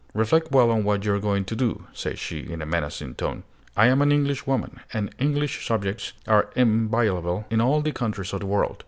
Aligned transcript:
"Reflect 0.15 0.51
well 0.51 0.71
on 0.71 0.83
what 0.83 1.05
you 1.05 1.13
are 1.13 1.19
going 1.19 1.45
to 1.45 1.55
do," 1.55 1.83
said 1.93 2.17
she, 2.17 2.39
in 2.39 2.59
a 2.59 2.65
menacing 2.65 3.13
tone. 3.13 3.43
"I 3.77 3.85
am 3.85 4.01
an 4.01 4.11
Englishwoman, 4.11 4.79
and 4.91 5.13
English 5.19 5.63
subjects 5.67 6.13
are 6.25 6.49
inviolable 6.55 7.45
in 7.51 7.61
all 7.61 7.81
the 7.81 7.91
countries 7.91 8.33
of 8.33 8.39
the 8.39 8.47
world. 8.47 8.77